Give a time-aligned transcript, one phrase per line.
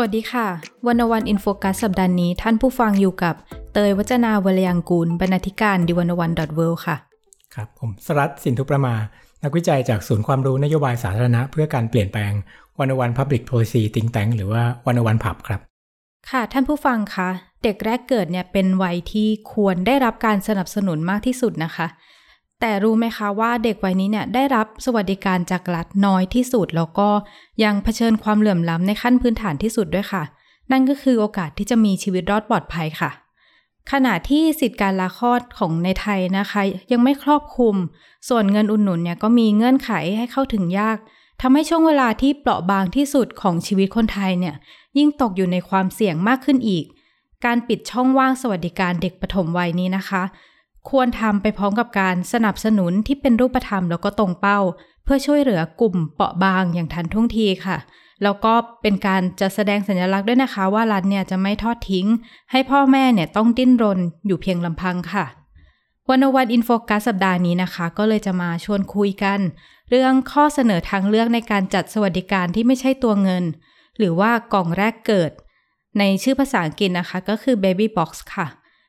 [0.00, 0.46] สวัสดีค่ะ
[0.86, 3.34] One O One In Focus สัปดาห์นี้ท่านผู้ฟังอยู่กับ
[3.72, 6.96] เตย วจนาวรรลยางกูรบรรณาธิการ The One O One dot world ค่ะ
[7.54, 8.94] ครับผมสรัช สินธุประมา
[9.42, 12.32] นักวิจัยจากศูนย์ความรู้นโยบายสาธารณะ เพื่อการเปลี่ยนแปลง
[12.78, 15.60] One O One Public Policy Think Tank หรือว่า One O One PUB ครับ
[16.30, 17.28] ค่ะท่านผู้ฟังคะ
[17.62, 21.86] เด็กแรกเกิดเนี่ยเป็นวัยที่ควรได้รับการสนับสนุนมากที่สุดนะคะ
[22.60, 27.08] แต่รู้ไหมคะว่าเด็กวัยนี้เนี่ยได้รับสวัสดิการจากรัฐน้อยที่สุด แล้วก็
[27.64, 30.22] ยังเผชิญความเหลื่อมล้ำในขั้นพื้นฐานที่สุดด้วยค่ะ
[30.70, 33.10] นั่นก็คือโอกาสที่จะมีชีวิตรอดปลอดภัยค่ะ
[33.90, 37.74] ขณะที่สิทธิการลาคลอดของในไทยนะคะ ยังไม่ครอบคลุม
[38.28, 40.98] ส่วนเงินอุดหนุนเนี่ยก็มีเงื่อนไขให้เข้าถึงยาก
[41.40, 44.54] ทำให้ช่วงเวลาที่เปราะบางที่สุดของชีวิตคนไทยเนี่ย
[44.98, 46.84] ยิ่งตกอยู่ในความเสี่ยงมากขึ้นอีก
[47.44, 50.22] การปิดช่องว่างสวัสดิการเด็กปฐมวัยนี้นะคะ
[50.90, 54.60] ควรทำไปพร้อมกับการสนับสนุนที่เป็นรูปธรรมแล้วก็ตรงเป้า
[55.04, 57.78] เพื่อช่วยเหลือกลุ่มเปราะบางอย่างทันท่วงทีค่ะ
[58.22, 62.06] แล้วก็เป็นการจะแสดงสัญลักษณ์ด้วยนะคะ ว่ารัฐเนี่ยจะไม่ทอดทิ้ง
[62.50, 65.26] ให้พ่อแม่เนี่ยต้องดิ้นรนอยู่เพียงลำพังค่ะ
[66.08, 69.40] วันวันอินโฟกัสสัปดาห์นี้นะคะ ก็เลยจะมาชวนคุยกัน
[69.90, 73.44] เรื่องข้อเสนอทางเลือกในการจัดสวัสดิการที่ไม่ใช่ตัวเงิน
[73.98, 75.30] หรือว่ากล่องแรกเกิด
[75.98, 78.46] ในชื่อภาษาอังกฤษนะคะก็คือ baby box ค่ะ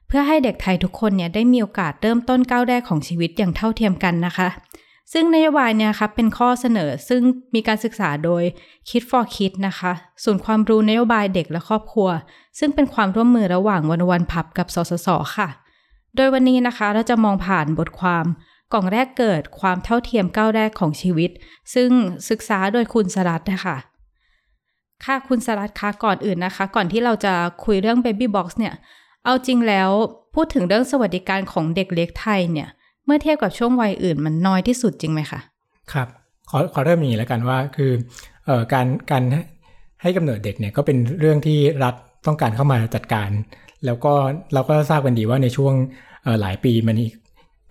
[0.09, 4.49] เพื่อให้เด็กไทยทุกคนเนี่ยได้มีโอกาสเริ่มต้นก้าวแรกของชีวิตอย่างเท่าเทียมกันนะคะ
[5.13, 7.21] ซึ่งนโยบายเนี่ยครับเป็นข้อเสนอซึ่ง
[7.55, 8.43] มีการศึกษาโดย
[8.89, 9.91] Kid for Kid นะคะ
[10.23, 12.09] ศูนย์ความรู้นโยบายเด็กและครอบครัว
[12.59, 15.49] ซึ่งเป็นความร่วมมือระหว่างวันวันพับกับสสสค่ะ
[16.15, 18.25] โดยวันนี้นะคะเราจะมองผ่านบทความ
[18.73, 21.31] กล่องแรกเกิดความเท่าเทียมก้าวแรกของชีวิต
[21.73, 21.89] ซึ่ง
[22.29, 23.77] ศึกษาโดยคุณสรัตนะคะ
[25.05, 27.33] ค่ะคุณสรัตคะก่อนอื่นนะคะ ก่อนที่เราจะ
[27.65, 28.75] คุยเรื่อง Baby Box เนี่ย
[29.25, 29.89] เอาจริงแล้ว
[30.35, 32.69] พูดถึงเรื่องสวัสดิการของเด็กเล็กไทยเนี่ย
[33.05, 35.39] เมื่อเทียบกับช่วงวัยอื่นมันน้อยที่สุดจริงไหมคะ
[35.93, 36.07] ครับ
[36.49, 37.91] ขอขอเริ่มอย่างนี้แล้วกันว่าคือ
[38.47, 39.23] ออการการ
[40.01, 41.95] ให้กำเนิดเด็กเนี่ยก็เป็นเรื่องที่รัฐ
[42.27, 43.29] ต้องการเข้ามาจัดการ
[43.85, 44.13] แล้วก็
[44.53, 45.73] เราก็ทราบกันดีว่าในช่วง
[46.41, 47.09] หลายปีมานี้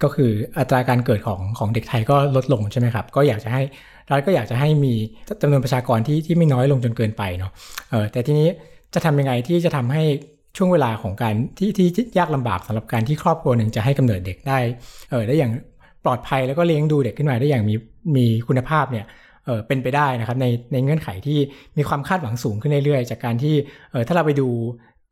[0.02, 3.62] ก็คืออัตราการเกิดของของเด็กไทยก็ลดลงใช่ไหมครับ ก็อยากจะให้
[4.10, 4.94] รัฐก็อยากจะให้มี
[5.42, 7.52] จำนวนประชากรที่ที่ไม่น้อยลงจนเกินไปเนาะ
[8.12, 8.48] แต่ทีนี้
[8.94, 10.02] จะทำยังไงที่จะทำให้
[10.56, 14.58] ช่วงเวลาของการที่ที่ยากลำบากสำหรับการที่ครอบครัวหนึ่งจะให้กำเนิดเด็กได้
[15.10, 15.52] เออได้อย่าง
[16.04, 17.74] ปลอดภัยแล้วก็เลี้ยงดูเด็กขึ้นมาได้อย่างมี
[18.16, 19.06] มีคุณภาพเนี่ย
[19.46, 21.38] เออเป็นไปได้นะครับในในเงื่อนไขที่
[21.76, 23.54] มีความคาดหวังสูงขึ้นเรื่อยๆ จากการที่
[23.90, 24.48] เออถ้าเราไปดู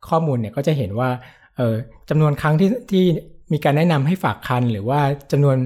[0.09, 1.09] ข้อมูลเนี่ยก็จะเห็นว่า
[1.57, 1.75] เออ
[2.09, 3.05] จำนวนครั้งที่ที่
[3.53, 4.99] มีการแนะนำให้ฝากคันหรือว่า
[5.31, 5.57] จำนวน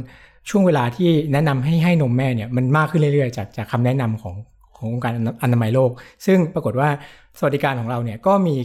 [0.50, 4.36] ช่วงเวลาที่แนะนำให้ให้นมแม่เนี่ยมันมากขึ้นเรื่อยๆ จากจากคำแนะนำของ
[4.76, 5.92] ขององค์การอนามัยโลก
[6.26, 6.90] ซึ่งปรากฏว่า
[7.38, 8.56] สวัสดิการของเราเนี่ยก็มี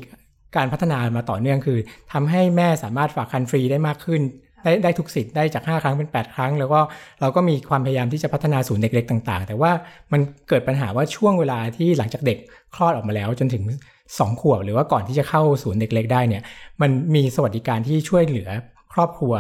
[0.57, 1.79] การพัฒนามาต่อเนื่องคือ
[2.13, 4.23] ทำให้แม่สามารถฝากคันฟรีได้มากขึ้น
[4.63, 6.81] ได้ได้ทุกสิทธิ์ได้จาก 5 ครั้งเป็น 8 ครั้ง แล้วก็
[7.21, 9.71] เราก็มีความพยายามที่จะพัฒนาศูนย์เด็กเล็กต่าง ๆ แต่ว่า
[10.13, 12.39] มันเกิดปัญหาว่าช่วงเวลาที่หลังจากเด็ก
[12.75, 13.65] คลอดออกมาแล้วจนถึง
[14.03, 16.43] 2 ขวบ หรือว่าก่อนที่จะเข้าศูนย์เด็กเล็กได้เนี่ย
[16.81, 18.49] มันมีสวัสดิการที่ช่วยเหลือ
[18.93, 19.35] ครอบครัว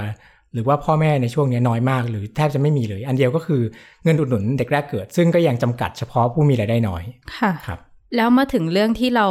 [0.52, 3.62] หรือว่าพ่อแม่ในช่วงนี้น้อยมาก หรือแทบจะไม่มีเลย อันเดียวก็คือ
[4.04, 7.02] เงินอุดหนุนเด็กแรกเกิด ซึ่งก็ยังจำกัดเฉพาะผู้มีรายได้น้อย
[7.38, 7.78] ค่ะครับ
[8.16, 9.26] แล้วมาถึงเรื่องที่เรา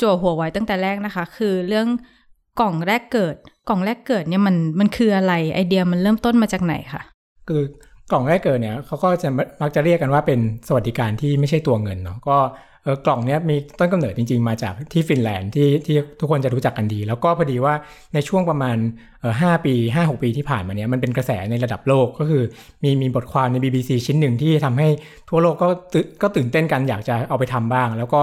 [0.00, 1.86] จั่วหัวไว้ตั้งแต่แรกนะคะ คือเรื่อง
[2.60, 3.36] กล่องแรกเกิด
[3.68, 7.02] กล่องแรกเกิดเนี่ยมันมันคืออะไรไอเดียมันเริ่มต้นมาจากไหนคะ
[7.48, 7.62] คือ
[8.10, 9.28] กล่องแรกเกิดเนี่ยเขาก็จะ
[9.62, 12.36] มักจะเรียกกันว่าเป็นสวัสดิการที่ไม่ใช่ตัวเงินเนาะก็
[12.84, 17.74] เออกล่องเนี้ยมีต้นกำเนิดจริง ๆ มาจากที่ฟินแลนด์ที่ที่ทุกคนจะรู้จักกันดี แล้วก็พอดีว่า
[18.14, 18.76] ในช่วงประมาณ
[19.20, 22.42] เออห้าปีห้าหกปีที่ผ่านมาเนี้ยมันเป็นกระแสในระดับโลกก็คือ
[22.84, 24.88] มีมีบทความใน BBC ชิ้นหนึ่งที่ทำให้
[25.28, 28.22] ทั่วโลกก็ตื่นก็ตื่นเต้นกันอยากจะเอาไปทำบ้าง แล้วก็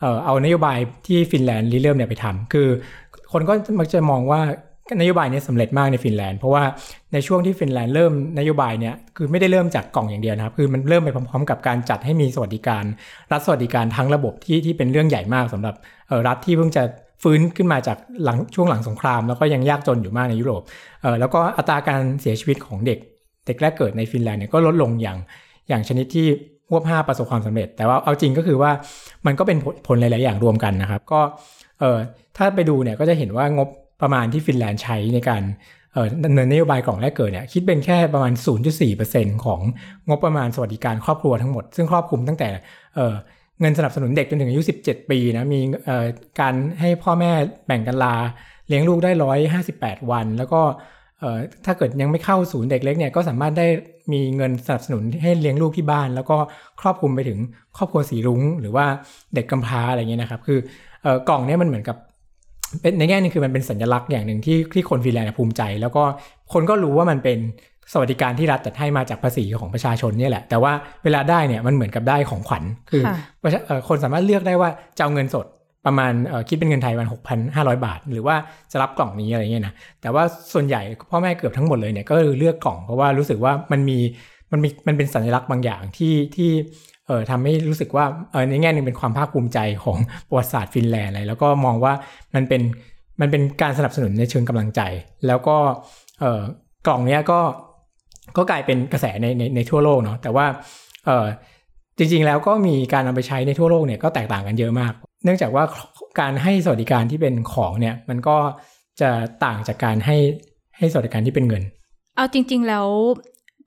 [0.00, 2.68] เออเอานโยบายที่ฟินแลนด์ริเริ่มเนี่ยไปทำคือ
[3.32, 4.40] คนก็มักจะมองว่า
[5.00, 6.62] นโยบายนี้สำเร็จมากในฟินแลนด์เพราะว่า
[7.12, 12.84] ในช่วงที่ฟินแลนด์เริ่มนโยบายเนี่ยคือไม่ได้เริ่มจากกล่องอย่างเดียวนะครับ คือมันเริ่มไปพร้อมๆ กับการจัดให้มีสวัสดิการ
[13.32, 15.74] รัฐสวัสดิการทั้งระบบที่ที่เป็นเรื่องใหญ่มากสำหรับ
[16.26, 16.82] รัฐที่เพิ่งจะ
[17.22, 20.62] ฟื้นขึ้นมาจากหลังช่วงหลังสงคราม แล้วก็ยังยากจนอยู่มากในยุโรป
[21.20, 22.98] แล้วก็อัตราการเสียชีวิตของเด็ก
[23.46, 25.18] เด็กแรกเกิดในฟินแลนด์เนี่ยก็ลดลงอย่าง
[25.68, 26.26] อย่างชนิดที่
[26.70, 28.70] รวบห้าประสบความสำเร็จ แต่ว่าเอาจริงก็คือว่า
[29.26, 31.20] มันก็เป็นผลหลาย ๆ อย่างรวมกันนะครับ ก็
[31.80, 31.98] เออ
[32.36, 33.68] ถ้าไปดูเนี่ยก็จะเห็นว่างบ
[34.02, 35.42] ประมาณที่ฟินแลนด์ใช้ในการ
[36.24, 38.32] ดำเนินนโยบายกล่องแรกเกิดเนี่ยคิดเป็นแค่ประมาณ
[38.88, 39.60] 0.4%ของ
[40.08, 42.48] งบประมาณสวัสดิการครอบครัวทั้งหมด ซึ่งครอบคลุมตั้งแต่
[43.60, 45.60] เงินสนับสนุนเด็กจนถึงอายุ 17 ปีนะมี
[46.40, 47.30] การให้พ่อแม่
[47.66, 48.14] แบ่งกันลา
[48.68, 50.60] เลี้ยงลูกได้ร้อยห้าสิบแปดวัน แล้วก็
[51.64, 53.66] ถ้าเกิดยังไม่เข้าศูนย์เด็กเล็กเนี่ยก็สามารถได้
[54.12, 56.36] มีเงินสนับสนุนให้เลี้ยงลูกที่บ้าน แล้วก็
[56.80, 57.38] ครอบคลุมไปถึง
[57.76, 58.86] ครอบครัวสีรุ้ง หรือว่า
[59.34, 60.58] เด็กกำพร้าอะไรเงี้ยนะครับ คือ
[61.28, 61.96] กล่องเนี้ยมันเหมือนกับ
[62.80, 66.04] เป็นในแง่นึงคือมันเป็นสัญลักษณ์อย่างหนึ่งที่ที่คนฟินแลนด์ภูมิใจ แล้วก็
[66.52, 67.38] คนก็รู้ว่ามันเป็น
[67.92, 70.72] สวัสดิการที่รัฐจัดให้มาจากภาษีของประชาชนเนี่ยแหละ แต่ว่า
[71.04, 73.02] เวลาได้เนี่ยมันเหมือนกับได้ของขวัญคือ
[73.88, 75.46] คนสามารถเลือกได้ว่าจะเอาเงินสด
[75.86, 76.12] ประมาณ
[76.48, 78.36] คิดเป็นเงินไทยประมาณหกพันห้าร้อยบาท หรือว่า
[78.72, 80.22] จะรับกล่องนี้อะไรเงี้ยนะแต่ว่า
[80.52, 80.80] ส่วนใหญ่
[81.10, 83.98] พ่อแม่เกือบทั้งหมดเลยเนี่ยก็เลือกกล่องเพราะว่ารู้สึกว่ามันมี
[84.52, 86.50] มันมีมันเป็นสัญลักษณ์บางอย่างที่ที่
[87.06, 89.98] เอ่อทำให้รู้สึกว่าเออในแง่หนึ่งเป็นความภาคภูมิใจของ
[90.28, 91.92] ประวัติศาสตร์ฟินแลนด์เลยแล้วก็มองว่า
[92.34, 92.62] มันเป็น
[93.20, 94.80] มันเป็นการสนับสนุนในเชิงกำลังใจ
[95.26, 95.56] แล้วก็
[96.20, 96.42] เอ่อ
[96.86, 97.40] กล่องเนี้ยก็
[98.36, 100.46] ก็กลายเป็นกระแสในในในทั่วโลกเนาะแต่ว่า
[101.06, 101.26] เออ
[101.98, 104.92] จริงๆแล้วก็มีการนำไปใช้ในทั่วโลกเนี่ยก็แตกต่างกันเยอะมาก
[105.24, 105.64] เนื่องจากว่า
[106.20, 108.36] การให้สวัสดิการที่เป็นของเนี่ย มันก็
[109.00, 109.10] จะ
[109.44, 110.16] ต่างจากการให้
[110.78, 111.62] ให้สวัสดิการที่เป็นเงิน
[112.16, 112.86] เอาจริง ๆ แล้ว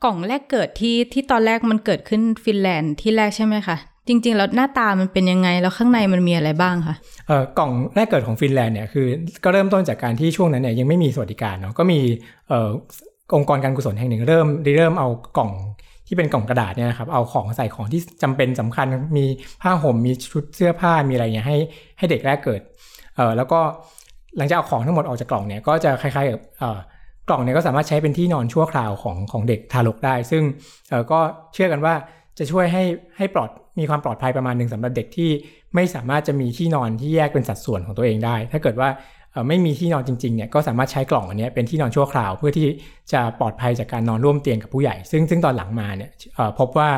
[0.04, 3.78] กล่องแรกเกิดที่ที่ตอนแรกมันเกิดขึ้นฟินแลนด์ที่แรกใช่ไหมคะ
[4.08, 6.96] จริง ๆ แล้วหน้าตามันเป็นยังไง แล้วข้างในมันมีอะไรบ้างคะ
[7.28, 9.06] เอ่อกล่องแรกเกิดของฟินแลนด์เนี่ยคือ
[9.44, 12.00] ก็เริ่มต้นจากการที่ช่วงนั้นเนี่ยยังไม่มีสวัสดิการเนาะก็มี
[12.50, 12.70] เอ่อ
[13.36, 15.08] องค์กรการกุศลแห่งหนึ่งเริ่มเริ่มเอา
[15.38, 15.52] กล่อง
[16.12, 18.88] ที่เป็นกล่องกระดาษเนี่ยนะครับเอาของใส่ของที่จำเป็นสำคัญ
[19.18, 19.26] มี
[19.62, 21.58] ผ้าห่มมีชุดเสื้อผ้ามีอะไรเงี้ยให้
[21.98, 22.62] ให้เด็กแรกเกิด
[23.16, 23.60] เออแล้วก็
[24.38, 26.80] หลังจากเอาของทั้งหมดออกจากกล่องเนี่ยก็จะคล้ายๆกับเอ่อ
[27.30, 30.44] กล่องเนี่ยก็สามารถใช้เป็นที่นอนชั่วคราวของของเด็กทารกได้ ซึ่ง
[30.90, 31.20] เออก็
[31.54, 31.94] เชื่อกันว่า
[32.38, 32.84] จะช่วยให้
[33.18, 33.50] ให้ปลอด
[33.80, 35.30] มีความปลอดภัยประมาณหนึ่งสำหรับเด็กที่
[35.76, 38.90] ไม่สามารถจะมีที่นอนที่แยกเป็นสัดส่วนของตัวเองได้ ถ้าเกิดว่า
[39.48, 42.68] ไม่มีที่นอนจริงๆเนี่ยก็สามารถใช้กล่องอันนี้เป็นที่นอนชั่วคราว เพื่อที่
[43.14, 46.12] จะปลอดภัยจากการนอนร่วมเตียงกับผู้ใหญ่ ซึ่งซึ่งตอนหลังมาเนี่ย
[46.60, 46.90] พบว่า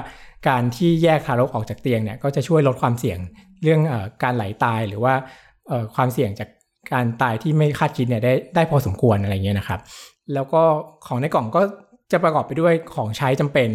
[0.48, 3.20] การที่แยกทารกออกจากเตียงเนี่ยก็จะช่วยลดความเสี่ยง
[3.64, 3.94] เรื่องอ
[4.24, 5.14] การไหลาตายหรือว่า
[5.96, 6.50] ความเสี่ยงจาก
[6.94, 9.80] การตายที่ไม่คาดคิดเนี่ยได้ได้พอสมควรอะไรเงี้ยนะครับ
[10.34, 10.62] แล้วก็
[11.08, 11.62] ของในกล่องก็
[12.12, 13.70] จะประกอบไปด้วยของใช้จำเป็น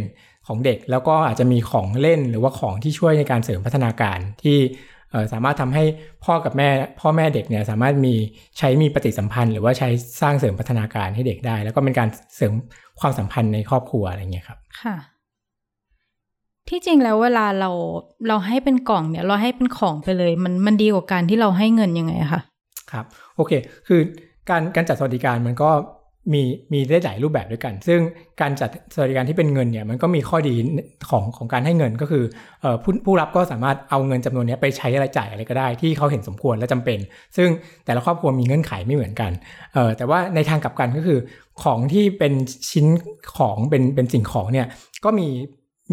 [0.47, 4.59] ของเด็ก แล้วก็อาจจะมีของเล่นหรือว่าของที่ช่วยในการเสริมพัฒนาการที่
[5.33, 5.85] สามารถทำให้
[6.25, 6.69] พ่อกับแม่
[7.01, 8.15] พ่อแม่เด็กเนี่ยสามารถมี
[8.59, 9.89] ใช้มีปฏิสัมพันธ์ หรือว่าใช้
[10.21, 12.53] สร้างเสริมพัฒนาการให้เด็กได้ แล้วก็เป็นการเสริม
[13.01, 14.97] ความสัมพันธ์ในครอบครัวอะไรเงี้ยครับค่ะ
[16.69, 17.71] ที่จริงแล้วเวลาเรา
[18.29, 22.43] เราให้เป็นกล่องเนี่ย เราให้เป็นของไปเลย มันมันดีกว่าการที่เราให้เงินยังไงคะ
[22.93, 23.05] ครับ
[23.37, 23.53] โอเค
[23.87, 24.01] คือ
[24.51, 25.71] การการจัดสวัสดิการมันก็
[26.33, 26.43] มี
[26.73, 28.01] มีได้หลายรูปแบบด้วยกัน ซึ่ง
[28.41, 30.55] การจัดสวัสดิการที่เป็นเงินเนี่ยมันก็มีข้อดี
[31.11, 32.25] ของของการให้เงินก็คือ
[32.83, 36.99] ผู้ผู้รับก็สามารถเอาเงินจำนวนนี้ไปใช้อะไรจ่ายอะไรก็ได้ที่เขาเห็นสมควรและจำเป็น
[37.37, 37.49] ซึ่ง
[37.87, 39.33] แต่ละครอบครัวมีเงื่อนไขไม่เหมือนกัน
[39.97, 41.19] แต่ว่าในทางกลับกันก็คือ
[41.63, 42.33] ของที่เป็น
[42.71, 42.87] ชิ้น
[43.37, 44.67] ของเป็นเป็นสิ่งของเนี่ย
[45.05, 45.29] ก็มี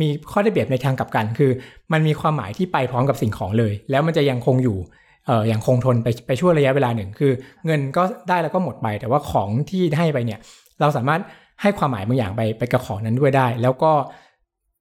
[0.02, 1.52] มีข้อได้เปรียบในทางกลับกัน คือ
[1.94, 4.78] มันมีความหมายที่ไปพร้อมกับสิ่งของเลย แล้วมันจะยังคงอยู่
[5.26, 7.32] เอ่ออย่างคงทนไปไปช่วงระยะเวลาหนึ่งคือ
[7.66, 10.40] เงินก็ได้แล้วก็หมดไป แต่ว่าของที่ให้ไปเนี่ย
[10.82, 11.22] เราสามารถ
[11.62, 13.92] ให้ความหมายบางอย่างไปไปกับของนั้นด้วยได้ แล้วก็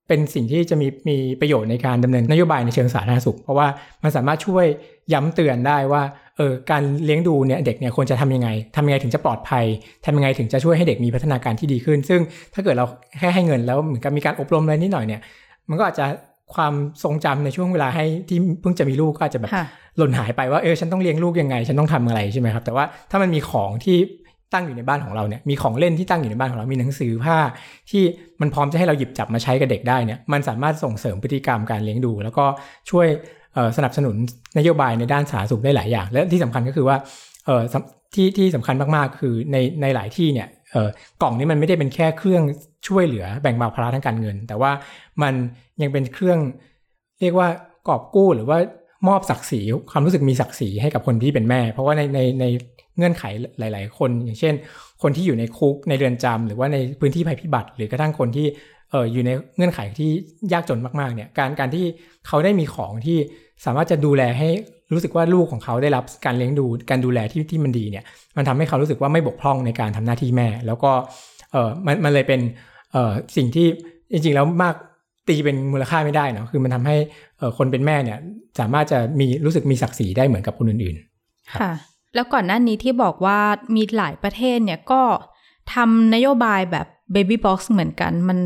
[0.09, 3.67] เป็นสิ่งที่จะมีมีประโยชน์ในการดำเนินนโยบายในเชิงสาธารณสุข เพราะว่า
[4.03, 4.67] มันสามารถช่วย
[5.13, 6.03] ย้ำเตือนได้ว่า
[6.37, 9.65] เออการเลี้ยงดูเนี่ยเด็กเนี่ยควรจะทำยังไงทำยังไงถึงจะปลอดภัย
[10.05, 12.21] ทำยังไงถึงจะช่วยให้เด็กมีพัฒนาการที่ดีขึ้น ซึ่ง
[12.55, 12.87] ถ้าเกิดเรา
[13.19, 15.21] แค่ให้เงินแล้วเหมือนกับมีการอบรมอะไรนิดหน่อยเนี่ย
[15.69, 16.07] มันก็อาจจะ
[16.57, 16.73] ความ
[17.05, 19.51] ทรงจำในช่วงเวลาให้ที่เพิ่งจะมีลูกก็อาจจะแบบ
[19.97, 23.97] หล่นหายไปว่าเออฉันต้องเลี้ยงลูกยังไง ฉันต้องทำอะไรใช่ไหมครับ แต่ว่าถ้ามันมีของที่
[24.53, 27.37] ตั้งอยู่ในบ้านของเราเนี่ยมีของเล่นที่ตั้งอยู่ในบ้านของเรามีหนังสือผ้า
[27.91, 28.03] ที่
[28.41, 32.45] มันพร้อมจะให้เราหยิบจับมาใช้กับเด็กได้เนี่ยมันสามารถส่งเสริมพฤติกรรมการเลี้ยงดู แล้วก็
[32.91, 33.07] ช่วย
[33.77, 34.17] สนับสนุน
[34.59, 36.97] นโยบายในด้านสาธารณสุขได้หลายอย่าง และที่สำคัญก็คือว่า
[38.15, 40.49] ที่ที่สำคัญมากๆ คือในในหลายที่เนี่ย
[41.23, 42.43] กล่องนี้มันไม่ได้เป็นแค่เครื่อง
[42.89, 44.73] ช่วยเหลือแบ่งเบาภาระทางการเงิน แต่ว่า
[45.23, 45.35] มัน
[45.83, 46.39] ยังเป็นเครื่อง
[47.21, 47.49] เรียกว่า
[47.89, 48.59] กอบกู้หรือว่า
[49.09, 49.61] มอบศักดิ์ศรี
[49.91, 52.45] ความรู้สึกมีศักดิ์ศรีให้กับคนที่เป็นแม่ เพราะว่าในในใน
[52.97, 53.25] เงื่อนไข
[53.59, 54.55] หลาย ๆ คน อย่างเช่น
[55.03, 58.47] คนที่อยู่ในคุกในเรือนจำหรือว่าในพื้นที่ภัยพิบัติ หรือกระทั่งคนที่
[58.91, 60.11] เอออยู่ในเงื่อนไขที่
[60.53, 61.85] ยากจนมากๆเนี่ยการการที่
[62.27, 63.19] เขาได้มีของที่
[63.65, 64.49] สามารถจะดูแลให้
[64.93, 68.05] รู้สึกว่าลูกของเขาได้รับการเลี้ยงดูการดูแลที่ที่มันดีเนี่ย
[68.37, 70.91] มันทำให้เขารู้สึกว่าไม่บกพร่องในการทำหน้าที่แม่ แล้วก็
[71.53, 72.41] เออมันมันเลยเป็น
[72.93, 73.67] เออสิ่งที่
[74.13, 74.75] จริงๆแล้วมาก
[75.29, 76.97] ตีเป็นมูลค่าไม่ได้เนาะคือมันทำให้
[77.59, 78.19] คนเป็นแม่เนี่ย
[78.61, 81.73] สามารถจะมีรู้สึกมีศักดิ์ศรีได้เหมือนกับคนอื่นๆค่ะ
[82.15, 83.39] แล้วก่อนหน้านี้ที่บอกว่า
[83.77, 85.03] มีหลายประเทศเนี่ยก็
[85.75, 88.39] ทำนโยบายแบบ Baby Box เหมือนกัน มัน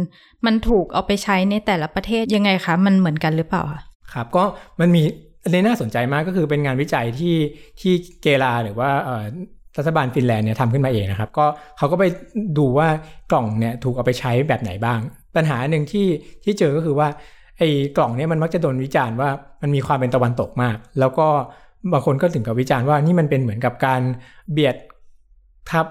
[0.47, 3.81] มันถูกเอาไปใช้ในแต่ละประเทศยังไงคะ มันเหมือนกันหรือเปล่าคะ
[4.13, 4.45] ครับก็
[4.81, 5.03] มันมี
[5.49, 7.37] อันนี้น่าสนใจมากก็คือเป็นงานวิจัยที่
[7.81, 8.91] ที่เกลาหรือว่า
[9.79, 11.47] รัฐบาลฟินแลนด์เนี่ยทำขึ้นมาเองนะครับ ก็
[11.79, 12.05] เขาก็ไป
[12.59, 12.89] ดูว่า
[13.31, 15.01] กล่องเนี่ยถูกเอาไปใช้แบบไหนบ้าง
[15.37, 16.07] ปัญหาหนึ่งที่
[16.45, 17.09] ที่เจอก็คือว่า
[17.59, 19.29] ไอ้กล่องเนี้ยมันมักจะโดนวิจารณ์ว่า
[19.63, 21.27] มันมีความเป็นตะวันตกมาก แล้วก็
[21.93, 24.01] บางคนก็ถึงกับวิจารณ์ว่านี่มันเป็นเหมือนกับการ
[24.53, 24.77] เบียด
[25.71, 25.87] ทับ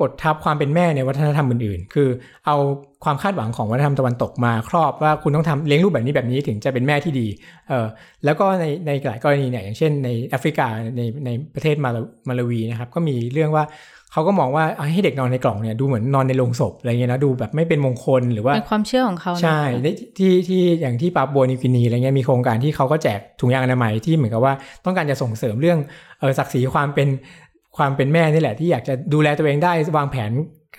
[0.00, 2.08] กดทับความเป็นแม่ในวัฒนธรรมอื่นๆ คือ
[2.46, 2.56] เอา
[3.04, 7.26] ความคาดหวังของวัฒนธรรมตะวันตกมาครอบว่าคุณต้องทำเลี้ยงลูกแบบนี้แบบนี้ถึงจะเป็นแม่ที่ดี
[7.68, 7.86] เออ
[8.24, 13.64] แล้วก็ในในหลายกรณีเนี่ยอย่างเช่นในแอฟริกาในในประเทศมาลามาลาวีนะครับก็มีเรื่องว่า
[14.12, 19.86] เขาก็มองว่าให้เด็กนอนในกล่องเนี่ยดูเหมือนนอนในโรงศพอะไรเงี้ยนะดูแบบไม่เป็นมงคลหรือว่าเป็นความเชื่อของเขานะใช่ใน
[20.18, 25.78] ที่ที่อย่างที่ปาบัวนิวกินีอะไรเงี้ยมีโครงการที่เขาก็แจกถุงยางอนามัยที่เหมือนกับว่าต้องการจะส่งเสริมเรื่อง
[26.20, 27.08] เออศักดิ์ศรีความเป็น
[27.78, 30.30] ความเป็นแม่นี่แหละ ที่อยากจะดูแลตัวเองได้วางแผน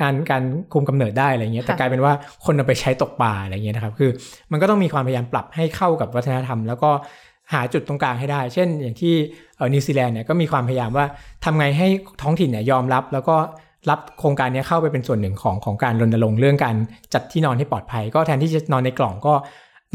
[0.01, 2.13] การการคุมกำเนิดได้อะไรเงี้ยแต่กลายเป็นว่า
[2.45, 4.09] คนเอาไปใช้ตกปลาอะไรเงี้ยนะครับ คือ
[4.51, 6.91] มันก็ต้องมีความพยายามปรับให้เข้ากับวัฒนธรรม แล้วก็
[7.53, 9.13] หาจุดตรงกลางให้ได้ เช่น อย่างที่
[9.57, 11.05] เออนิวซีแลนด์เนี่ยก็มีความพยายามว่า
[11.43, 11.87] ทำไงให้
[12.21, 13.35] ท้องถิ่นเนี่ยยอมรับ แล้วก็
[13.89, 16.75] รับโครงการนี้เข้าไปเป็นส่วนหนึ่งของของการรณรงค์เรื่องการ
[17.13, 19.33] จัดที่นอนให้ปลอดภัย ก็แทนที่จะนอนในกล่องก็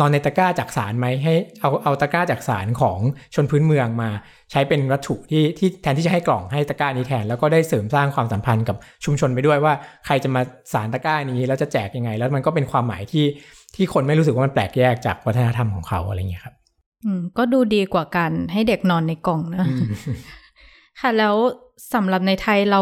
[0.01, 2.99] นอนในตะกร้าจักสานไหมให้เอาเอาตะกร้าจักสานของ
[3.35, 4.11] ชนพื้นเมืองมา
[4.51, 9.73] ใช้เป็นวัตถุที่ที่แทนที่จะให้กล่องให้ตะกร้านี้แทนแล้วก็ได้เสริมสร้างความสัมพันธ์กับชุมชนไปด้วยว่า
[10.07, 13.27] ใครจะมาสารตะกร้านี้แล้วจะแจกยังไง แล้วมันก็เป็นความหมายที่
[13.75, 16.55] ที่คนไม่รู้สึกว่ามันแปลกแยกจากวัฒนธรรมของเขาอะไรอย่างเงี้ยครับ
[17.05, 19.67] อืมก็ดูดีกว่าการให้เด็กนอนในกล่องนะ
[21.01, 21.35] ค่ะแล้ว
[21.95, 22.81] สำหรับในไทยเรา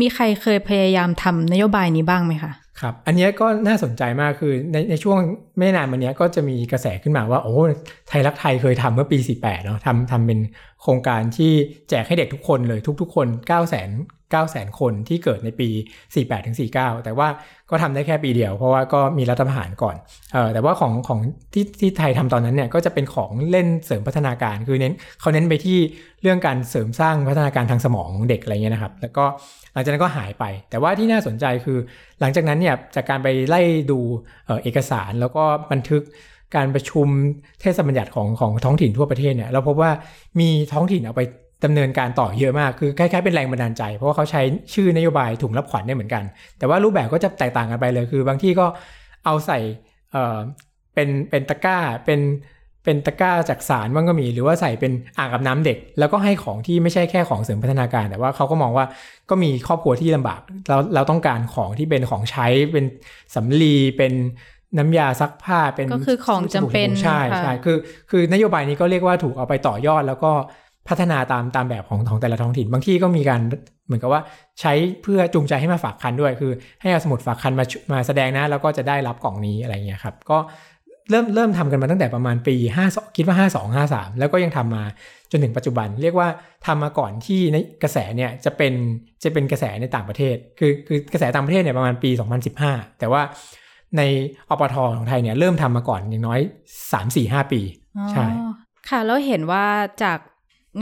[0.00, 5.18] มีใครเคยพยายามทำนโยบายนี้บ้างไหมคะ ครับ อันนี้ก็น่าสนใจมากคือในในช่วง
[5.58, 7.54] ไม่นานมานี้ก็จะมีกระแสขึ้นมาว่าโอ้
[8.08, 10.40] ไทยรักไทยเคยทำเมื่อปี 48เนาะทำทำเป็น
[10.82, 11.52] โครงการที่
[11.88, 15.68] แจกให้เด็กทุกคนเลยทุก ๆ คน 9 0 0 0 0 9 0 0 0 0 คนที่เกิดในปี
[16.08, 17.28] 48ถึง49 แต่ว่า
[17.70, 19.96] ก็ทำได้แค่ปีเดียว เพราะว่าก็มีรัฐประหารก่อน
[20.32, 21.20] เออแต่ว่าของของ
[21.54, 25.78] ที่ที่ไทยทำตอนนั้นเนี่ยก็จะเป็นของเล่นเสริมพัฒนาการคือเน้นเขาเน้นไปที่
[26.22, 29.24] เรื่องการเสริมสร้างพัฒนาการทางสมองของเด็กอะไรเงี้ยนะครับ แล้วก็
[29.74, 31.78] หลังจากนั้นก็หายไป แต่ว่าที่น่าสนใจคือ
[32.20, 34.00] หลังจากนั้นเนี่ยจากการไปไล่ดู
[34.46, 36.02] เออเอกสารแล้วก็บันทึก
[36.56, 37.06] การประชุม
[37.60, 39.90] เทศบัญญัติของของท้องถิ่นทั่วประเทศเนี่ยเราพบว่า
[40.40, 41.22] มีท้องถิ่นเอาไป
[41.64, 44.42] ดำเนินการต่อเยอะมากคือคล้ายๆเป็นแรงบันดาลใจ เพราะว่าเขาใช้
[44.74, 46.24] ชื่อนโยบายถุงรับขวัญได้เหมือนกัน
[46.58, 48.66] แต่ว่ารูปแบบก็จะแตกต่างกันไปเลย คือบางที่ก็
[49.24, 49.58] เอาใส่
[50.12, 50.38] เอ่อ
[50.94, 52.20] เป็นเป็นตะกร้าเป็น
[52.84, 58.86] เป็นตะกร้าจากสารบ้างก็มี หรือว่าใส่เป็นอ่างอาบน้ำเด็ก แล้วก็ให้ของที่ไม่ใช่แค่ของเสริมพัฒนาการ แต่ว่าเขาก็มองว่า
[59.30, 62.84] ก็มีครอบครัวที่ลำบากเราเราต้องการของที่เป็นของใช้เป็น
[63.34, 64.12] สำลีเป็น
[64.78, 67.76] น้ำยาซักผ้าเป็นก็คือของจำเป็นใช่ค่ะใช่คือ
[68.10, 70.32] คือนโยบายนี้ก็เรียกว่าถูกเอาไปต่อยอดแล้วก็
[70.88, 73.40] พัฒนาตามตามแบบของของแต่ละท้องถิ่น บางที่ก็มีการ
[73.86, 74.22] เหมือนกับว่า
[74.60, 74.72] ใช้
[75.02, 80.38] เพื่อจูงใจให้มาฝากคันด้วย คือให้เอาสมุดฝากคันมามาแสดงนะ แล้วก็จะได้รับกล่องนี้อะไรเงี้ยครับ ก็
[81.10, 82.56] เริ่มเริ่มทำกันมาตั้งแต่ประมาณปี
[82.86, 84.84] 5คิดว่า 52 53 แล้วก็ยังทำมา
[85.30, 86.28] จนถึงปัจจุบัน เรียกว่า
[86.66, 88.72] ทำมาก่อนที่ในกระแสเนี่ยจะเป็น
[89.22, 92.10] จะเป็นกระแสในต่างประเทศ คือคือกระแสต่างประเทศเนี่ยประมาณปี
[92.54, 93.22] 2015 แต่ว่า
[93.96, 94.02] ใน
[94.50, 96.40] อปทของไทยเนี่ยเริ่มทำมาก่อนอย่างน้อย
[96.96, 97.60] 3-4-5 ปี
[98.12, 98.26] ใช่
[98.88, 99.66] ค่ะแล้วเห็นว่า
[100.04, 100.18] จาก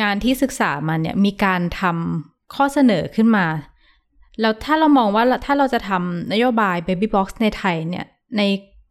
[0.02, 3.47] งานที่ศึกษามาเนี่ยมีการทำข้อเสนอขึ้นมา
[4.40, 8.04] แล้วถ้าเรามองว่าถ้าเราจะทำนโยบาย Baby Box ในไทยเนี่ย
[8.38, 8.42] ใน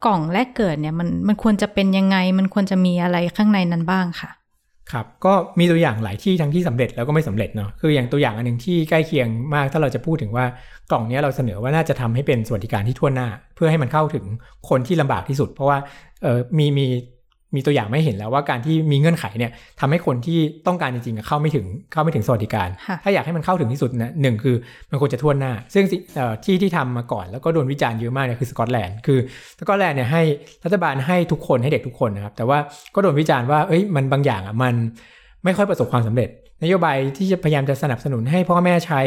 [0.06, 4.30] กล่องแรกเกิดเนี่ยมันมันควรจะเป็นยังไง มันควรจะมีอะไรข้างในนั้นบ้างค่ะ
[4.92, 10.44] ครับ ก็มีตัวอย่างหลายที่ทั้งที่สำเร็จแล้วก็ไม่สำเร็จเนาะคืออย่างตัวอย่างอันหนึ่งที่ใกล้เคียงมาก ถ้าเราจะพูดถึงว่า
[10.90, 14.24] กล่องเนี้ยเราเสนอว่าน่าจะทำให้เป็นสวัสดิการที่ทั่วหน้า เพื่อให้มันเข้าถึง
[14.68, 15.78] คนที่ลำบากที่สุด เพราะว่า
[16.22, 16.86] เออมีมี
[17.54, 19.50] มีตัวอย่างไม่เห็นแล้วว่าการที่มีเงื่อนไขเนี่ย
[19.80, 24.56] ทำให้คนที่ต้องการจริงๆอะเข้าไม่ถึงเข้าไม่ถึงสวัสดิการค่ะถ้าอยากให้มันเข้าถึงที่สุดนะหนึ่งคือ
[24.90, 29.18] มันควรจะทั่วหน้า ซึ่งสิเอ่อที่ที่ทำมาก่อนแล้วก็โดนวิจารณ์เยอะมากเนี่ยคือสกอตแลนด์คือ
[29.60, 30.22] สกอตแลนด์เนี่ยให้
[30.64, 32.58] รัฐบาลให้ทุกคนให้เด็กทุกคนนะครับแต่ว่า
[32.94, 34.74] ก็โดนวิจารณ์ว่าเอ้ยมันบางอย่างอะมัน
[35.44, 36.28] ไม่ค่อยประสบความสำเร็จ
[36.62, 39.02] นโยบายที่จะพยายามจะสนับสนุนให้พ่อแม่ใช้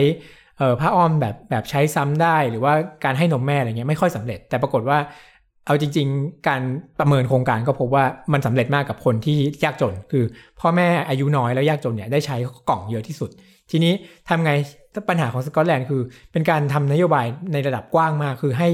[0.57, 4.97] เอ่อผ้าอ้อมแบบแบบใช้ซ้ำได้ หรือว่าการให้นมแม่อะไรเงี้ยไม่ค่อยสำเร็จ แต่ปรากฏว่า
[5.65, 6.61] เอาจริง ๆ การ
[6.99, 10.23] ประเมินโครงการก็พบว่ามันสำเร็จมากกับคนที่ยากจน คือ
[10.59, 12.35] พ่อแม่อายุน้อยแล้วยากจนเนี่ยได้ใช้
[12.69, 13.29] กล่องเยอะที่สุด
[13.71, 13.93] ทีนี้
[14.29, 14.51] ทำไง
[15.09, 16.01] ปัญหาของสกอตแลนด์คือ
[16.31, 18.67] เป็นการทำนโยบายในระดับกว้างมาก คือให้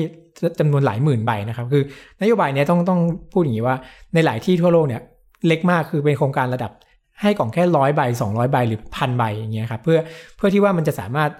[0.59, 1.83] จำนวนหลายหมื่นใบนะครับ คือ
[2.21, 2.99] นโยบายเนี้ยต้องต้อง
[3.33, 3.75] พูดอย่างนี้ว่า
[4.13, 5.01] ในหลายที่ทั่วโลกเนี่ย
[5.47, 6.71] เล็กมากคือเป็นโครงการระดับ
[7.21, 9.99] ให้กล่องแค่ร้อยใบสองร้อยใบหรือพันใบอย่างเงี้ยครับเพื่อ
[10.37, 11.31] เพื่อที่ว่ามันจะสามารถ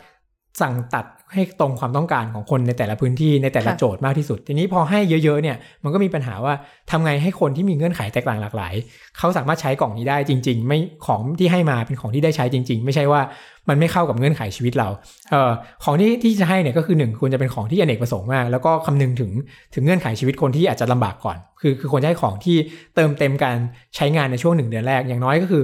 [0.62, 6.54] สั่งตัด ให้ตรงความต้องการของคนในแต่ละพื้นที่ในแต่ละค่ะโจทย์มากที่สุด ทีนี้พอให้เยอะๆเนี่ยมันก็มีปัญหาว่า
[6.92, 8.74] ทำไงให้คนที่มีเงื่อนไขแตกต่างหลากหลาย
[9.18, 13.22] เขาสามารถใช้กล่องนี้ได้จริง ๆ ไม่ของที่ให้มาเป็นของที่ได้ใช้จริง ๆ ไม่ใช่ว่า
[13.70, 14.90] มันไม่เข้ากับเงื่อนไขชีวิตเรา
[15.32, 15.52] เอ่อ
[15.84, 19.32] ของที่ที่จะให้เนี่ยก็คือหนึ่งควรจะเป็นของที่อเนกประสงค์มาก แล้วก็คำนึงถึง
[19.74, 22.58] ถึงเงื่อนไขชีวิตคนที่อาจจะลำบากก่อน คือคือควรจะให้ของที่
[22.96, 23.58] เติมเต็มการ
[23.96, 25.64] ใช้งานในช่วงหนึ่งเดือนแรกอย่างน้อยก็คือ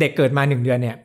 [0.00, 0.96] เด็กเกิดมาหนึ่งเดือนเนี่ย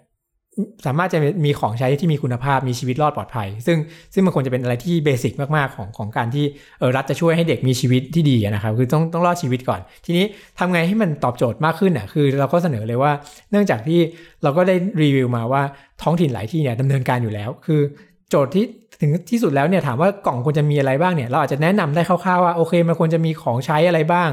[0.85, 3.77] สามารถจะมีของใช้ที่มีคุณภาพมีชีวิตรอดปลอดภัย ซึ่ง
[4.13, 6.45] ซึ่งมันควรจะเป็นอะไรที่เบสิกมากๆของของการที่
[6.79, 10.25] เออรัฐจะช่วยให้เด็กมีชีวิตที่ดีนะครับคือต้องต้องรอดชีวิตก่อน ทีนี้
[10.59, 13.11] ทำไงให้มันตอบโจทย์มากขึ้นอะคือเราก็เสนอเลยว่า
[13.51, 13.99] เนื่องจากที่
[14.43, 15.61] เราก็ได้รีวิวมาว่า
[16.01, 17.81] ท้องถิ่นหลายที่เนี่ยดำเนินการอยู่แล้ว คือ
[18.29, 18.65] โจทย์ที่
[19.01, 24.29] ถึงที่สุดแล้วเนี่ยถามว่ากล่องควรจะมีอะไรบ้างเนี่ยเราอาจจะแนะนำได้คร่าวๆว่าโอเคมันควรจะมีของใช้อะไรบ้าง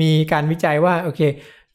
[0.00, 1.20] มีการวิจัยว่าโอเค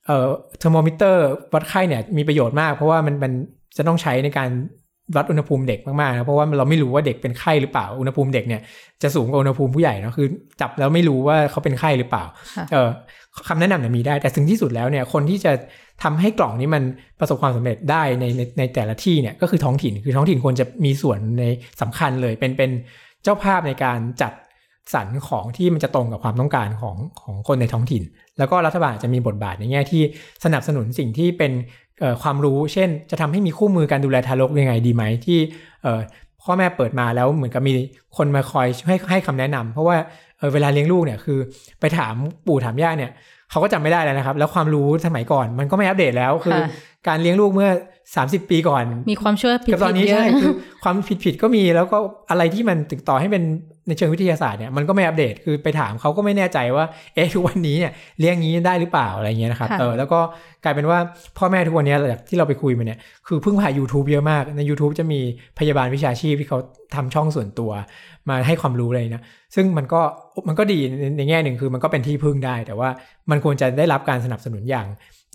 [0.06, 0.28] เอ่อ
[0.60, 3.32] เทอร์โมมิเตอร์วัดไข้เนี่ยมีประโยชน์มาก เพราะว่ามันมัน
[3.78, 4.50] จะต้องใช้ในการ
[5.16, 8.62] วัดอุณหภูมิเด็กมากๆนะเพราะว่าเราไม่รู้ว่าเด็กเป็นไข้หรือเปล่าอุณหภูมิเด็กเนี่ย
[9.04, 10.28] จะสูงกว่าอุณหภูมิผู้ใหญ่นะคือ
[10.62, 12.24] จับแล้วไม่รู้ว่าเขาเป็นไข้หรือเปล่า
[12.58, 12.90] ค่ะเออ
[13.48, 15.52] คำแนะนำเนี่ยมีได้ แต่ถึงที่สุดแล้วเนี่ยคนที่จะ
[16.04, 16.84] ทำให้กล่องนี้มัน
[17.20, 21.44] ประสบความสำเร็จได้ในในในแต่ละที่เนี่ยก็คือท้องถิ่นคือท้องถิ่นควรจะมีส่วนใน
[21.82, 22.72] สำคัญเลยเป็นเป็น
[23.24, 24.34] เจ้าภาพในการจัด
[24.94, 28.04] สรรของที่มันจะตรงกับความต้องการของของคนในท้องถิ่น
[28.38, 30.02] แล้วก็รัฐบาลอาจจะมีบทบาทในแง่ที่
[30.44, 31.83] สนับสนุนสิ่งที่เป็นเอ่อ
[32.22, 35.40] ความรู้ เช่น จะทำให้มีคู่มือการดูแลทารกยังไงดีไหมที่
[35.84, 36.00] เอ่อ
[36.44, 37.74] พ่อแม่เปิดมาแล้วเหมือนกับมี
[38.18, 39.96] คนมาคอยให้ให้คำแนะนำเพราะว่า
[40.38, 41.40] เออเวลาเลี้ยงลูกเนี่ยคือ
[41.80, 42.14] ไปถาม
[42.48, 43.12] ปู่ถามย่าเนี่ย
[43.52, 46.68] เขาก็จำไม่ได้แล้วนะครับ แล้วความรู้สมัยก่อนมันก็ไม่อัปเดตแล้วคือค่ะ
[47.08, 47.70] การเลี้ยงลูกเมื่อ
[48.12, 51.98] 30 ปีก่อน มีความเชื่อผิดกับตอนนี้ๆเยอะใช่คือความผิดผิดๆก็มีแล้วก็
[52.30, 53.44] อะไรที่มันถึงต่อให้เป็น
[53.88, 60.20] ในเชิงวิทยาศาสตร์เนี่ยมันก็ไม่อัปเดตคือไปถามเขาก็ไม่แน่ใจว่าเอ๊ะทุกวันนี้เนี่ยเลี้ยงงี้ได้หรือเปล่าอะไรเงี้ยนะครับค่ะเออแล้วก็
[60.64, 61.00] กลายเป็นว่า
[61.38, 65.20] พ่อแม่ทุกวันนี้จากที่เราไปคุยมาเนี่ยคือเพิ่งผ่าน YouTube เยอะมากใน YouTube จะมี
[65.60, 66.60] พยาบาลวิชาชีพที่เขา
[66.96, 67.72] ทำช่องส่วนตัว
[68.30, 69.22] มาให้ความรู้เลยนะ
[69.56, 70.02] ซึ่งมันก็
[70.48, 72.90] มันก็ดีในในแง่หนึ่งคือมันก็เป็นที่พึ่งได้ แต่ว่า
[73.30, 74.88] มันควรจะได้รับการสนับสนุนอย่าง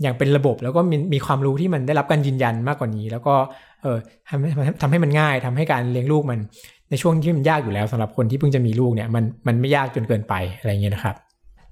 [0.03, 3.35] อย่างเป็นระบบแล้วก็มีมีความรู้ที่มันได้รับการยืนยันมากกว่านี้ แล้วก็
[3.83, 4.51] เออทำให้
[4.83, 6.39] ทำให้มันง่ายทำให้การเลี้ยงลูกมัน
[6.91, 11.17] ในช่วงที่มันยากอยู่แล้วสำหรับคนที่เพิ่งจะมีลูกเนี่ยมันมันไม่ยากจนเกินไปอะไรเงี้ยนะครับ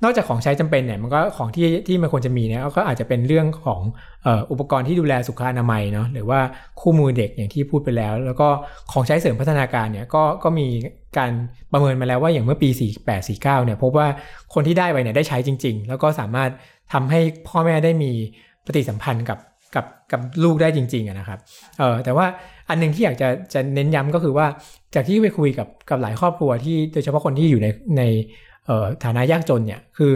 [0.03, 3.81] นอกจากของใช้จำเป็นเนี่ยมันก็ของที่ที่มันควรจะมีเนี่ยก็อาจจะเป็นเรื่องของ
[4.27, 6.41] อ,อ,อุปกรณ์ที่ดูแลสุขอนามัยเนาะหรือว่า
[6.81, 8.49] คู่มือเด็กอย่างที่พูดไปแล้ว แล้วก็
[8.93, 10.67] ของใช้เสริมพัฒนาการเนี่ยก็ก็มี
[11.19, 11.31] การ
[11.73, 12.69] ประเมินมาแล้วว่าอย่างเมื่อปี
[13.05, 14.07] 48 49เนี่ยพบว่า
[14.55, 16.51] คนที่ได้ไปเนี่ยได้ใช้จริง ๆ แล้วก็สามารถ
[16.93, 18.11] ทำให้พ่อแม่ได้มี
[18.67, 19.39] ปฏิสัมพันธ์กับ
[19.75, 21.39] กับกับลูกได้จริงๆอะนะครับ
[21.79, 22.27] เออแต่ว่า
[22.69, 24.47] อันหนึงที่อยากจะจะเน้นย้ำก็คือว่า
[24.95, 27.69] จากที่ไปคุยกับกับหลายครอบครัวที่โดยเฉพาะคนที่อยู่ใน
[27.99, 28.03] ใน
[28.67, 30.13] เอ่อฐานะยากจนเนี่ยคือ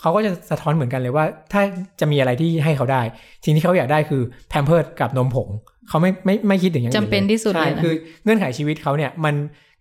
[0.00, 1.62] เขาก็จะสะท้อนเหมือนกันเลยว่า ถ้า
[2.00, 3.02] จะมีอะไรที่ให้เขาได้
[3.44, 5.48] สิ่งที่เขาอยากได้คือแพมเพิร์ดกับนมผง
[5.88, 9.34] เขาไม่ไม่ไม่คิดถึงอย่างอื่นจำเป็นที่สุดใช่เลยนะคือเงื่อนไขชีวิตเขาเนี่ยมัน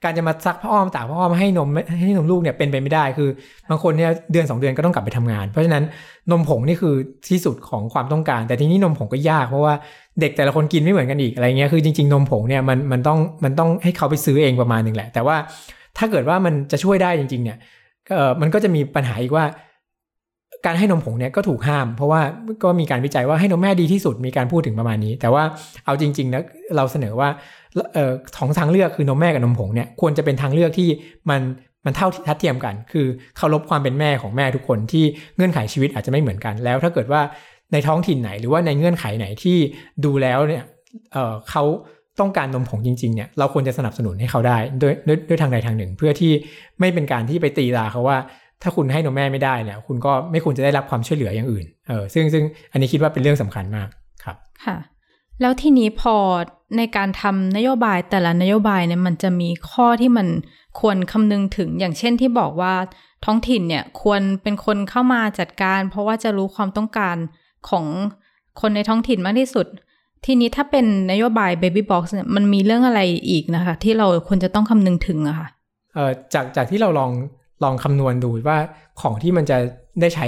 [0.03, 1.69] การจะมาซักผ้าอ้อมตากผ้าอ้อมให้นม
[2.01, 3.29] ให้นมลูกเนี่ยเป็นไปไม่ได้คือ
[3.69, 5.83] บางคนเนี่ยเดือนสองเดือนก็ต้องกลับไปทำงาน เพราะฉะนั้น
[6.31, 6.95] นมผงนี่คือ
[7.29, 9.73] ที่สุดของความต้องการ แต่ทีนี้นมผงก็ยากเพราะว่า
[10.19, 15.35] เด็กแต่ละคนกินไม่เหมือนกันอีกอะไรเงี้ยคือจริง ๆ นมผงเนี่ยมันมันต้องมันต้องให้เขาไปซื้อเองประมาณหนึ่งแหละ แต่ว่า
[15.97, 17.57] ถ้าเกิดว่ามันจะช่วยได้จริง ๆ เนี่ย
[18.13, 19.45] เออมันก็จะมีปัญหาอีกว่า
[20.65, 22.21] การให้นมผงเนี่ยก็ถูกห้าม เพราะว่า
[22.63, 25.43] ก็มีการวิจัยว่าให้นมแม่ดีที่สุดมีการพูดถึงประมาณนี้ แต่ว่า
[25.85, 26.41] เอาจริงๆนะ
[26.75, 27.29] เราเสนอว่า
[27.93, 30.89] เอ่อของทางเลือกคือนมแม่กับนมผงเนี่ยควรจะเป็นทางเลือกที่
[31.29, 31.41] มัน
[31.85, 37.21] มันเท่าทัดเทียมกัน คือเคารพความเป็นแม่ของแม่ทุกคนที่เงื่อนไขชีวิตอาจจะไม่เหมือนกัน แล้วถ้าเกิดว่า
[37.73, 39.57] ในท้องถิ่นไหนหรือว่าในเงื่อนไขไหนที่
[40.05, 40.63] ดูแล้วเนี่ย
[41.13, 41.63] เออเขา
[42.19, 46.31] ต้องการนมผงจริงๆเนี่ยเราควรจะสนับสนุนให้เขาได้ด้วยด้วยด้วยทางใดทางหนึ่ง เพื่อที่
[46.79, 48.17] ไม่เป็นการที่ไปตีราเขาว่า
[48.63, 53.87] ถ้าคุณให้นมแม่ไม่ได้เนี่ยคุณก็ไม่ควรจะได้รับความช่วยเหลืออย่างอื่นเออซึ่งซึ่งอันนี้คิดว่าเป็นเรื่องสำคัญมาก
[54.23, 54.77] ครับค่ะ
[55.41, 56.15] แล้วทีนี้พอ
[56.77, 60.27] ในการทำนโยบายแต่ละนโยบายเนี่ยมันจะมีข้อที่มัน
[60.79, 62.73] ควรคำนึงถึงอย่างเช่นที่บอกว่า
[63.25, 67.17] ท้องถิ่นเนี่ยควรเป็นคนเข้ามาจัดการ เพราะว่าจะรู้ความต้องการ
[67.69, 67.85] ของ
[68.61, 69.67] คนในท้องถิ่นมากที่สุด
[70.25, 75.47] ทีนี้ถ้าเป็นนโยบาย Baby Box เนี่ยมันมีเรื่องอะไรอีกนะคะ ที่เราควรจะต้องคำนึงถึงอะค่ะ
[75.93, 77.11] เอ่อจากจากที่เราลอง
[77.63, 78.57] ลองคำนวณดูว่า
[79.01, 79.57] ของที่มันจะ
[80.01, 80.25] ได้ใช้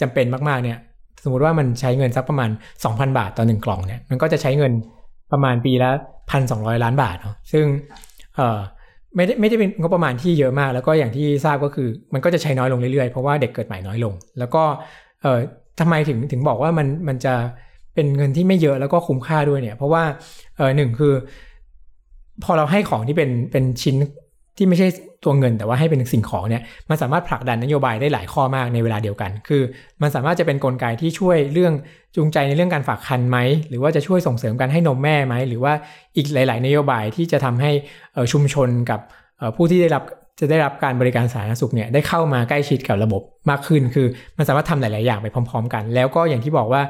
[0.00, 0.78] จำเป็นมากๆเนี่ย
[1.22, 2.50] สมมติว่ามันใช้เงินสักประมาณ
[2.82, 4.72] 2,000 บาทต่อหนึ่งกล่องเนี่ยมันก็จะใช้เงิน
[5.32, 5.90] ประมาณปีละ
[6.30, 7.64] พันสองร้อยล้านบาทเนาะซึ่ง
[8.36, 8.58] เอ่อ
[9.16, 14.62] ไม่ได้ไม่ได้เป็นงบประมาณที่เยอะมาก แล้วก็อย่างที่ทราบก็คือ มันก็จะใช้น้อยลงเรื่อยๆ เพราะว่าเด็กเกิดใหม่น้อยลง แล้วก็
[15.22, 15.38] เอ่อ
[15.80, 17.34] ทำไมถึงถึงบอกว่ามันมันจะ
[17.94, 20.02] เป็นเงินที่ไม่เยอะแล้วก็คุ้มค่าด้วยเนี่ย เพราะว่า
[20.56, 21.14] เออหนึ่งคือ
[22.44, 23.96] พอเราให้ของที่เป็นเป็นชิ้น
[24.56, 24.88] ที่ไม่ใช่
[25.24, 29.62] ตัวเงินแต่ว่าให้เป็นสิ่งของเนี่ยมันสามารถผลักดันนโยบายได้หลายข้อมากในเวลาเดียวกัน คือ
[30.02, 31.72] มันสามารถจะเป็นนกลไกที่ช่วยเรื่อง
[32.16, 33.38] จูงใจในเรื่องการฝากคันไหม
[33.68, 35.72] หรือว่าจะช่วยส่งเสริมการให้นมแม่ไหม หรือว่า
[36.16, 37.70] อีกหลาย ๆ นโยบายที่จะทำให้
[38.32, 39.00] ชุมชนกับ
[39.56, 40.02] ผู้ที่ได้รับ
[40.40, 44.06] จะได้รับการบริการสาธารณสุขเนี่ยได้เข้ามาใกล้ชิดกับระบบมากขึ้น คือ
[44.38, 46.82] มันสามารถทำหลาย ๆ อย่างไปพร้อม ๆ กัน แล้วก็อย่างที่บอกว่า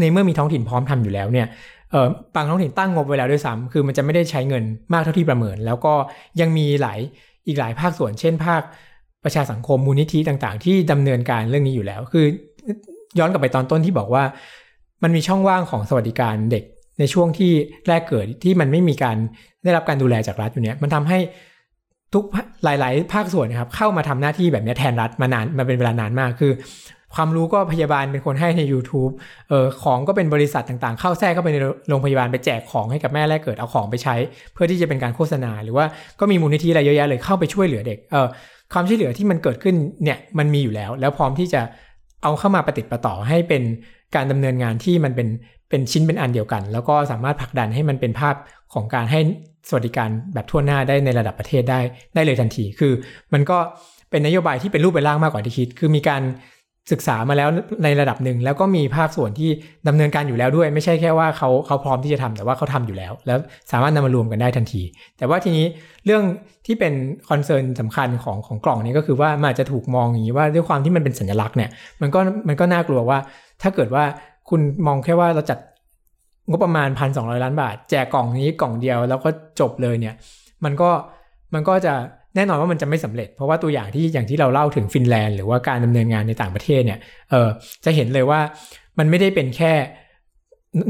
[0.00, 1.46] ในเมื่อมีท้องถิ่นพร้อมทำอยู่แล้วเนี่ย
[1.90, 5.94] เอ่อบางท้องถิ่นตั้งงบไว้แล้วด้วยซ้ำคือมันจะไม่ได้ใช้เงินมากเท่าที่ประเมิน แล้วก็
[6.40, 6.98] ยังมีหลาย
[7.46, 8.62] อีกหลายภาคส่วน เช่น ภาค
[9.24, 12.24] ประชาสังคมมูลนิธิต่างๆ ที่ดำเนินการเรื่องนี้อยู่แล้ว คือ
[13.18, 14.24] ย้อนกลับไปตอนต้นที่บอกว่า
[15.02, 16.64] มันมีช่องว่างของสวัสดิการเด็ก
[16.98, 17.52] ในช่วงที่
[17.88, 19.16] แรกเกิดที่มันไม่มีการ
[19.64, 21.18] ได้รับการดูแลจากรัฐอยู่เนี้ยมันทำให้
[22.14, 22.24] ทุก
[22.64, 26.52] หลาย ๆ ภาคส่วนนะครับเข้ามาทำหน้าที่แบบนี้แทนรัฐมานานมาเป็นเวลานานมากคือ
[27.14, 29.12] ความรู้ก็พยาบาลเป็นคนให้ใน YouTube
[29.48, 31.56] เออของก็เป็นบริษัทต่างๆ เข้าแทรกเข้าไปใน
[31.88, 34.14] โรงพยาบาลไปแจกของให้กับแม่แรกเกิดเอาของไปใช้
[34.52, 35.86] เพื่อที่จะเป็นการโฆษณา หรือว่า
[36.20, 38.28] ก็มีมูลนิธิอะไรเยอะแยะเลยเข้าไปช่วยเหลือเด็กเออ
[38.72, 41.62] ความช่วยเหลือที่มันเกิดขึ้นเนี่ยมันมีอยู่แล้ว แล้วพร้อมที่จะ
[42.22, 43.62] เอาเข้ามาปฏิติประต่อให้เป็น
[44.14, 45.28] การดำเนินงานที่มันเป็น
[45.70, 48.34] เป็นชิ้นเป็นอันเดียวกัน แล้วก็สามารถผลักดันให้มันเป็นภาพ
[48.74, 49.20] ของการให้
[49.68, 51.80] สวัสดิการแบบทั่วหน้าได้ในระดับประเทศได้
[52.14, 52.92] ได้เลยทันที คือ
[53.32, 53.58] มันก็
[54.10, 56.22] เป็นนโยบายที่เป็นรูปเป็นร่างมากกว่าที่คิด คือมีการ
[56.92, 57.48] ศึกษามาแล้ว
[57.84, 59.50] ในระดับหนึ่งแล้วก็มีภาคส่วนที่
[59.88, 63.38] ดำเนินการอยู่แล้วด้วย ไม่ใช่แค่ว่าเขาเขาพร้อมที่จะทำแต่ว่าเขาทำอยู่แล้ว แล้ว
[63.72, 64.82] สามารถนำมารวมกันได้ทันที
[65.18, 65.66] แต่ว่าทีนี้
[66.06, 66.22] เรื่อง
[66.66, 66.92] ที่เป็น
[67.28, 71.70] concern สำคัญของของกล่องนี้ก็คือว่ามันจะถูกมองอย่างนี้ว่าด้วยความที่มันเป็นสัญลักษณ์เนี่ย
[72.00, 73.18] มันก็มันก็น่ากลัวว่า
[73.62, 74.04] ถ้าเกิดว่า
[74.48, 75.58] คุณมองแค่ว่าเราจัด
[76.48, 79.28] งบประมาณพันสองล้านบาท แจกกล่องนี้กล่องเดียวแล้วก็
[79.60, 80.14] จบเลยเนี่ย
[80.64, 80.90] มันก็
[81.54, 81.94] มันก็จะ
[82.36, 86.98] แน่นอนว่ามันจะไม่สำเร็จ เพราะว่าตัวอย่างที่อย่างที่เราเล่าถึงฟินแลนด์ หรือว่าการดำเนินงานในต่างประเทศเนี่ย
[87.30, 87.48] เออ
[87.84, 88.40] จะเห็นเลยว่า
[88.98, 89.72] มันไม่ได้เป็นแค่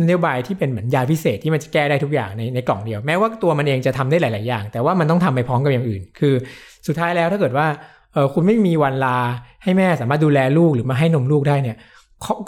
[0.03, 6.35] นโยบายที่เป็นเหมือนยาวิเศษที่มันจะแก้ได้ทุกอย่างในในกล่องเดียว แม้ว่าตัวมันเองจะทำได้หลาย ๆ อย่าง แต่ว่ามันต้องทำไปพร้อมกับอย่างอื่น คือ
[6.87, 7.67] สุดท้ายแล้วถ้าเกิดว่า
[8.13, 9.19] เออคุณไม่มีวันลา
[9.63, 11.77] ให้แม่สามารถดูแลลูกหรือมาให้นมลูกได้เนี่ย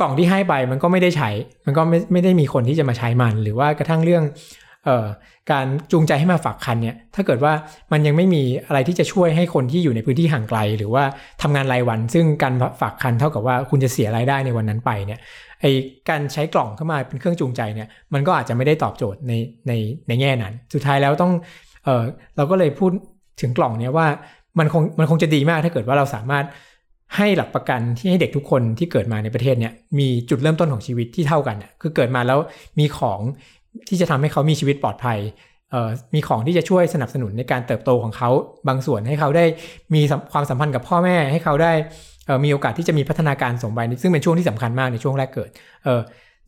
[0.01, 1.31] กล่องที่ให้ไปมันก็ไม่ได้ใช้
[1.67, 4.23] มันก็ไม่ไม่ได้มีคนที่จะมาใช้มัน หรือว่ากระทั่งเรื่อง
[5.53, 7.53] การจูงใจให้มาฝากคันเนี่ยถ้าเกิดว่า
[7.93, 11.05] มันยังไม่มีอะไรที่จะช่วยให้คนที่อยู่ในพื้นที่ห่างไกล หรือว่า
[11.43, 15.21] ทำงานรายวัน ซึ่งการฝากคันเท่ากับว่าคุณจะเสียรายได้ในวันนั้นไปเนี่ย
[15.61, 15.65] ไอ
[16.09, 19.33] การใช้กล่องเข้ามาเป็นเครื่องจูงใจเนี่ยมันก็อาจจะไม่ได้ตอบโจทย์ใน
[19.69, 19.73] ใน
[20.09, 21.33] ในแง่นั้น สุดท้ายแล้วต้อง
[21.85, 22.05] เออ
[22.37, 22.91] เราก็เลยพูด
[23.41, 24.07] ถึงกล่องเนี้ยว่า
[24.59, 26.47] มันคงมันคงจะดีมากถ้าเกิดว่าเราสามารถ
[27.17, 32.39] ให้หลักประกันที่ให้เด็กทุกคนที่เกิดมาในประเทศเนี่ยมีจุดเริ่มต้นของชีวิตที่เท่ากันเนี่ยคือเกิดมาแล้ว
[32.79, 33.21] มีของ
[33.89, 35.19] ที่จะทำให้เขามีชีวิตปลอดภัย
[36.15, 38.31] มีของที่จะช่วยสนับสนุนในการเติบโตของเขา
[38.69, 39.45] บางส่วนให้เขาได้
[39.95, 41.73] มีความสัมพันธ์กับพ่อแม่ให้เขาได้
[42.45, 45.51] มีโอกาสที่จะมีพัฒนาการสมวัยซึ่งเป็นช่วงที่สำคัญมากในช่วงแรกเกิด
[45.87, 46.01] ออ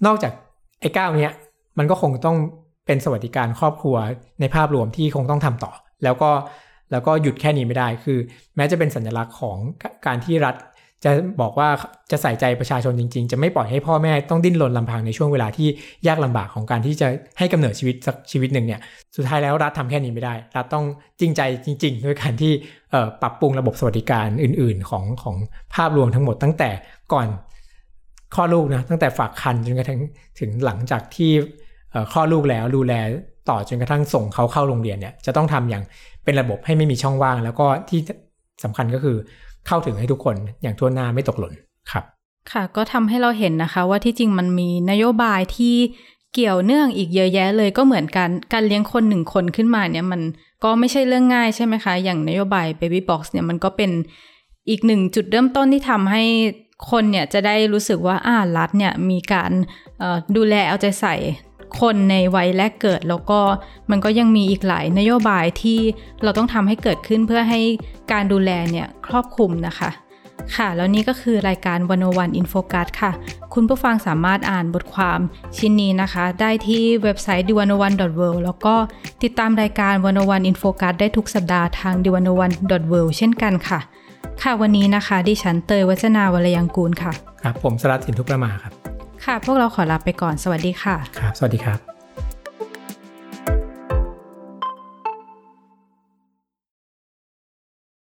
[0.07, 0.33] นอกจาก
[0.81, 1.33] ไอ้ก้าวเนี้ย
[1.79, 2.37] มันก็คงต้อง
[2.87, 3.97] เป็นสวัสดิการครอบครัว
[4.41, 5.73] ในภาพรวมที่คงต้องทำต่อ
[6.05, 6.31] แล้วก็
[6.93, 8.19] แล้วก็หยุดแค่นี้ไม่ได้ คือ
[8.57, 9.57] แม้จะเป็นสัญลักษณ์ของ
[10.07, 10.55] การที่รัฐ
[11.05, 11.69] จะบอกว่า
[12.11, 15.69] จะใส่ใจประชาชนจริง ๆ จะไม่ปล่อยให้พ่อแม่ต้องดิ้นรนลำพังในช่วงเวลาที่
[16.07, 17.09] ยากลำบากของการที่จะ
[17.39, 18.81] ให้กำเนิดชีวิตสักชีวิตหนึ่งเนี่ย
[19.17, 20.85] สุดท้ายแล้วรัฐทำแค่นี้ไม่ได้ รัฐต้อง
[21.21, 22.53] จริงใจจริง ๆ ด้วยการที่
[23.23, 25.37] ปรับปรุงระบบสวัสดิการอื่น ๆ ของของ
[25.75, 26.71] ภาพรวมทั้งหมดตั้งแต่
[27.13, 27.27] ก่อน
[28.35, 30.01] ข้อลูกนะตั้งแต่ฝากคันจนกระทั่ง
[30.41, 31.33] ถึงหลังจากที่
[32.13, 32.93] ข้อลูกแล้วดูแล
[33.51, 35.85] ต่อจนกระทั่งส่งเขาเข้าโรงเรียนเนี่ยจะต้องทำอย่าง
[36.25, 38.01] เป็นระบบให้ไม่มีช่องว่าง แล้วก็ที่
[38.65, 39.17] สำคัญก็คือ
[39.67, 41.53] เข้าถึงให้ทุกคนอย่างทั่วหน้าไม่ตกหล่น
[41.91, 42.05] ครับ
[42.53, 45.77] ค่ะก็ทำให้เราเห็นนะคะ ว่าที่จริงมันมีนโยบายที่
[46.35, 50.21] เกี่ยวเนื่องอีกเยอะแยะเลยก็เหมือนกันการเลี้ยงคนหนึ่งคนขึ้นมาเนี่ยมัน
[50.65, 53.91] ก็ไม่ใช่เรื่องง่ายใช่ไหมคะ อย่างนโยบาย Baby Box เนี่ยมันก็เป็น
[54.69, 56.25] อีกหนึ่งจุดเริ่มต้นที่ทำให้
[56.91, 59.51] คนเนี่ยจะได้รู้สึกว่าอ่ารัฐเนี่ยมีการ
[60.37, 61.15] ดูแลเอาใจใส่
[61.81, 63.41] คนในวัยแรกเกิดแล้วก็
[63.91, 65.81] มันก็ยังมีอีกหลายนโยบายที่
[66.23, 67.61] เราต้องทำให้เกิดขึ้นเพื่อให้
[68.13, 69.91] การดูแลเนี่ยครอบคลุมนะคะ
[70.57, 73.11] ค่ะ แล้วนี่ก็คือรายการ One O One In Focus ค่ะ
[73.55, 75.19] คุณผู้ฟังสามารถอ่านบทความ
[75.57, 78.75] ชิ้นนี้นะคะ ได้ที่เว็บไซต์ The One O One world แล้วก็
[79.23, 82.53] ติดตามรายการ One O One In Focus ได้ทุกสัปดาห์ทาง The One O One
[82.93, 83.81] world เช่นกันค่ะ
[84.43, 88.80] ค่ะวันนี้นะคะดิฉันเตยวัฒนาวรยังกูลค่ะครับผมสรัตสินทุกประมาครับ
[89.25, 91.90] ค่ะ พวกเราขอลาไปก่อนสวัสดีค่ะ ครับ สวัสดีครับ